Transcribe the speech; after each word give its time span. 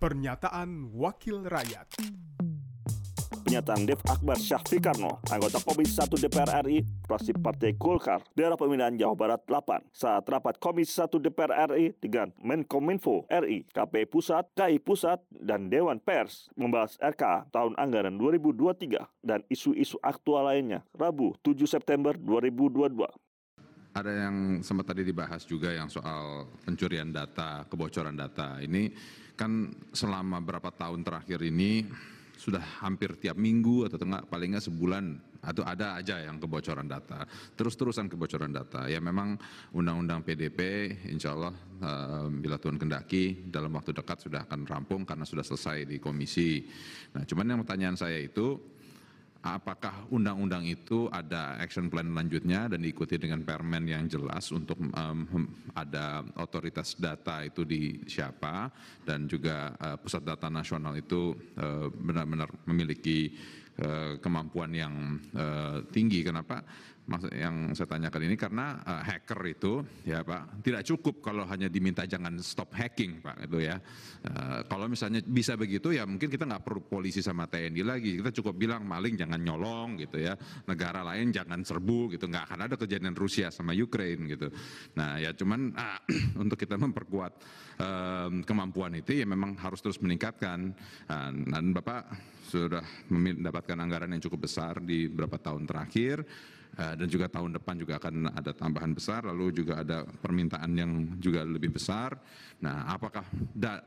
Pernyataan 0.00 0.96
Wakil 0.96 1.44
Rakyat 1.44 2.00
Pernyataan 3.44 3.84
Dev 3.84 4.00
Akbar 4.08 4.40
Syahfikarno, 4.40 5.20
anggota 5.28 5.60
Komisi 5.60 5.92
1 6.00 6.08
DPR 6.24 6.64
RI, 6.64 6.80
fraksi 7.04 7.36
Partai 7.36 7.76
Golkar, 7.76 8.24
daerah 8.32 8.56
pemilihan 8.56 8.96
Jawa 8.96 9.12
Barat 9.12 9.44
8, 9.44 9.92
saat 9.92 10.24
rapat 10.24 10.56
Komisi 10.56 10.96
1 10.96 11.20
DPR 11.20 11.52
RI 11.76 11.92
dengan 12.00 12.32
Menkominfo 12.40 13.28
RI, 13.28 13.68
KPI 13.68 14.08
Pusat, 14.08 14.56
KI 14.56 14.80
Pusat, 14.80 15.20
dan 15.36 15.68
Dewan 15.68 16.00
Pers 16.00 16.48
membahas 16.56 16.96
RK 16.96 17.52
tahun 17.52 17.76
anggaran 17.76 18.16
2023 18.16 19.04
dan 19.20 19.44
isu-isu 19.52 20.00
aktual 20.00 20.48
lainnya, 20.48 20.80
Rabu 20.96 21.36
7 21.44 21.68
September 21.68 22.16
2022. 22.16 23.04
Ada 23.90 24.30
yang 24.30 24.62
sempat 24.62 24.94
tadi 24.94 25.02
dibahas 25.02 25.42
juga 25.42 25.74
yang 25.74 25.90
soal 25.90 26.46
pencurian 26.62 27.10
data, 27.10 27.66
kebocoran 27.66 28.14
data. 28.14 28.62
Ini 28.62 28.86
kan 29.34 29.66
selama 29.90 30.38
berapa 30.38 30.70
tahun 30.70 31.02
terakhir 31.02 31.42
ini 31.42 31.90
sudah 32.40 32.62
hampir 32.80 33.18
tiap 33.20 33.36
minggu 33.36 33.90
atau 33.90 33.98
tengah 34.00 34.24
paling 34.24 34.56
nggak 34.56 34.64
sebulan 34.64 35.04
atau 35.44 35.60
ada 35.66 36.00
aja 36.00 36.22
yang 36.22 36.40
kebocoran 36.40 36.88
data. 36.88 37.26
Terus-terusan 37.58 38.08
kebocoran 38.08 38.54
data. 38.54 38.86
Ya 38.86 39.02
memang 39.02 39.36
undang-undang 39.76 40.24
PDP 40.24 40.88
insya 41.10 41.36
Allah 41.36 41.52
uh, 41.82 42.30
bila 42.32 42.56
Tuhan 42.56 42.78
kendaki 42.78 43.50
dalam 43.50 43.74
waktu 43.76 43.92
dekat 43.92 44.24
sudah 44.24 44.46
akan 44.48 44.64
rampung 44.70 45.02
karena 45.02 45.26
sudah 45.26 45.42
selesai 45.42 45.84
di 45.84 45.96
komisi. 46.00 46.64
Nah 47.12 47.26
cuman 47.26 47.44
yang 47.56 47.60
pertanyaan 47.66 47.98
saya 47.98 48.22
itu 48.22 48.78
apakah 49.40 50.04
undang-undang 50.12 50.68
itu 50.68 51.08
ada 51.08 51.56
action 51.56 51.88
plan 51.88 52.12
lanjutnya 52.12 52.68
dan 52.68 52.84
diikuti 52.84 53.16
dengan 53.16 53.40
permen 53.40 53.88
yang 53.88 54.04
jelas 54.04 54.52
untuk 54.52 54.76
um, 54.76 55.48
ada 55.72 56.20
otoritas 56.36 56.98
data 57.00 57.40
itu 57.46 57.64
di 57.64 58.04
siapa? 58.04 58.68
Dan 59.00 59.24
juga 59.30 59.72
uh, 59.80 59.96
pusat 59.96 60.26
data 60.26 60.52
nasional 60.52 60.92
itu 60.98 61.32
uh, 61.56 61.88
benar-benar 61.88 62.52
memiliki 62.68 63.30
uh, 63.30 63.69
kemampuan 64.20 64.70
yang 64.74 64.94
uh, 65.34 65.80
tinggi. 65.88 66.20
Kenapa? 66.20 66.60
Yang 67.34 67.74
saya 67.74 67.98
tanyakan 67.98 68.22
ini 68.30 68.36
karena 68.38 68.78
uh, 68.86 69.02
hacker 69.02 69.40
itu 69.50 69.82
ya 70.06 70.22
Pak 70.22 70.62
tidak 70.62 70.86
cukup 70.86 71.18
kalau 71.18 71.42
hanya 71.42 71.66
diminta 71.66 72.06
jangan 72.06 72.38
stop 72.38 72.70
hacking 72.70 73.18
Pak 73.18 73.50
itu 73.50 73.66
ya. 73.66 73.82
Uh, 74.22 74.62
kalau 74.70 74.86
misalnya 74.86 75.18
bisa 75.26 75.58
begitu 75.58 75.90
ya 75.90 76.06
mungkin 76.06 76.30
kita 76.30 76.46
nggak 76.46 76.62
perlu 76.62 76.86
polisi 76.86 77.18
sama 77.18 77.50
TNI 77.50 77.82
lagi. 77.82 78.22
Kita 78.22 78.30
cukup 78.30 78.54
bilang 78.54 78.86
maling 78.86 79.18
jangan 79.18 79.42
nyolong 79.42 79.98
gitu 79.98 80.22
ya. 80.22 80.38
Negara 80.70 81.02
lain 81.02 81.34
jangan 81.34 81.66
serbu 81.66 82.14
gitu. 82.14 82.30
Nggak 82.30 82.44
akan 82.46 82.60
ada 82.70 82.74
kejadian 82.78 83.18
Rusia 83.18 83.50
sama 83.50 83.74
Ukraine 83.74 84.30
gitu. 84.30 84.46
Nah 84.94 85.18
ya 85.18 85.34
cuman 85.34 85.74
uh, 85.74 86.00
untuk 86.46 86.62
kita 86.62 86.78
memperkuat 86.78 87.32
uh, 87.82 88.30
kemampuan 88.46 88.94
itu 88.94 89.18
ya 89.18 89.26
memang 89.26 89.58
harus 89.58 89.82
terus 89.82 89.98
meningkatkan. 89.98 90.70
Uh, 91.10 91.32
dan 91.50 91.74
Bapak 91.74 92.06
sudah 92.50 92.82
mendapatkan 93.06 93.69
anggaran 93.78 94.10
yang 94.10 94.22
cukup 94.24 94.50
besar 94.50 94.82
di 94.82 95.06
beberapa 95.06 95.38
tahun 95.38 95.68
terakhir. 95.68 96.26
Dan 96.70 97.10
juga 97.10 97.26
tahun 97.26 97.58
depan 97.58 97.82
juga 97.82 97.98
akan 97.98 98.30
ada 98.30 98.54
tambahan 98.54 98.94
besar 98.94 99.26
lalu 99.26 99.50
juga 99.52 99.82
ada 99.82 100.06
permintaan 100.06 100.70
yang 100.78 101.18
juga 101.18 101.42
lebih 101.42 101.76
besar. 101.76 102.14
Nah 102.62 102.86
apakah 102.94 103.26
da 103.52 103.82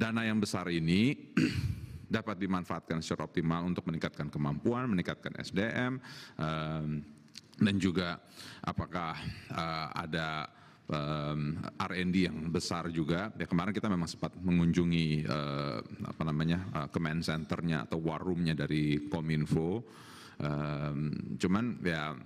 dana 0.00 0.24
yang 0.24 0.40
besar 0.40 0.70
ini 0.72 1.12
dapat 2.16 2.40
dimanfaatkan 2.40 3.04
secara 3.04 3.28
optimal 3.28 3.68
untuk 3.68 3.84
meningkatkan 3.84 4.32
kemampuan 4.32 4.88
meningkatkan 4.88 5.36
SDM 5.44 6.00
um, 6.40 7.04
dan 7.60 7.76
juga 7.76 8.16
apakah 8.64 9.14
uh, 9.52 9.88
ada 9.92 10.48
R&D 10.90 12.16
yang 12.26 12.50
besar 12.50 12.90
juga. 12.90 13.30
Ya 13.38 13.46
kemarin 13.46 13.70
kita 13.70 13.86
memang 13.86 14.10
sempat 14.10 14.34
mengunjungi 14.38 15.24
uh, 15.26 15.78
apa 16.06 16.22
namanya 16.26 16.58
uh, 16.74 16.88
command 16.90 17.22
centernya 17.22 17.86
atau 17.86 18.02
war 18.02 18.18
roomnya 18.18 18.58
dari 18.58 19.06
Kominfo. 19.06 19.86
Um, 20.40 21.36
cuman 21.36 21.78
ya 21.84 22.16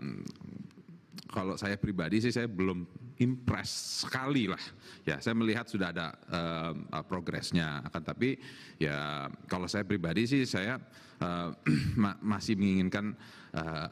kalau 1.29 1.59
saya 1.59 1.75
pribadi 1.75 2.23
sih 2.23 2.31
saya 2.31 2.47
belum 2.47 2.87
impress 3.19 4.07
sekali 4.07 4.47
lah. 4.47 4.61
Ya 5.03 5.19
saya 5.19 5.35
melihat 5.35 5.67
sudah 5.67 5.91
ada 5.91 6.15
uh, 6.31 7.05
progresnya. 7.05 7.83
Akan 7.85 8.03
tapi 8.07 8.39
ya 8.79 9.29
kalau 9.51 9.67
saya 9.67 9.83
pribadi 9.85 10.25
sih 10.25 10.47
saya 10.47 10.79
uh, 11.21 11.51
ma 12.03 12.17
masih 12.23 12.55
menginginkan 12.59 13.15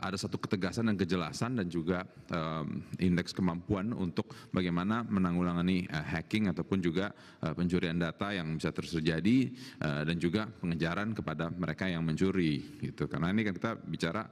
ada 0.02 0.18
satu 0.18 0.42
ketegasan 0.42 0.90
dan 0.90 0.96
kejelasan 0.98 1.54
dan 1.54 1.66
juga 1.70 2.02
um, 2.34 2.82
indeks 2.98 3.30
kemampuan 3.30 3.94
untuk 3.94 4.34
bagaimana 4.50 5.06
menanggulangi 5.06 5.86
uh, 5.86 6.02
hacking 6.02 6.50
ataupun 6.50 6.82
juga 6.82 7.14
pencurian 7.54 7.94
data 7.94 8.34
yang 8.34 8.50
bisa 8.58 8.74
terjadi 8.74 9.54
uh, 9.82 10.02
dan 10.02 10.16
juga 10.18 10.50
pengejaran 10.50 11.14
kepada 11.14 11.50
mereka 11.54 11.86
yang 11.86 12.02
mencuri 12.02 12.82
gitu. 12.82 13.06
Karena 13.06 13.30
ini 13.30 13.46
kan 13.46 13.54
kita 13.54 13.72
bicara 13.78 14.26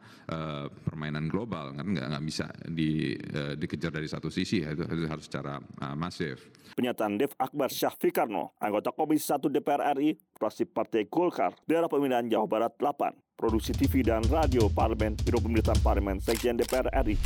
permainan 0.87 1.27
global 1.27 1.75
kan 1.75 1.87
nggak 1.87 2.07
nggak 2.11 2.25
bisa 2.25 2.47
di, 2.67 3.15
dikejar 3.59 3.91
dari 3.91 4.07
satu 4.07 4.31
sisi 4.31 4.63
itu 4.63 4.83
harus 5.07 5.27
secara 5.27 5.59
masif. 5.95 6.51
Pernyataan 6.75 7.19
Dev 7.19 7.35
Akbar 7.35 7.69
Syahfikarno, 7.69 8.55
anggota 8.63 8.95
Komisi 8.95 9.27
1 9.27 9.51
DPR 9.51 9.83
RI, 9.99 10.15
fraksi 10.39 10.65
Partai 10.65 11.11
Golkar, 11.11 11.53
daerah 11.67 11.91
pemilihan 11.91 12.25
Jawa 12.31 12.47
Barat 12.47 12.73
8, 12.79 13.30
produksi 13.41 13.73
TV 13.73 14.05
dan 14.05 14.21
radio 14.29 14.69
Parlemen, 14.69 15.17
Biro 15.17 15.41
Pemerintahan 15.41 15.81
Parlemen, 15.81 16.21
Sekjen 16.21 16.61
DPR 16.61 16.93
RI. 16.93 17.17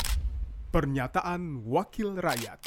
Pernyataan 0.71 1.67
Wakil 1.67 2.15
Rakyat 2.15 2.63